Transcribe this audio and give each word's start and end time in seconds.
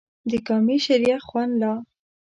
د 0.29 0.31
کامې 0.47 0.77
شریخ 0.85 1.19
خوند 1.29 1.53
لا 1.61 1.73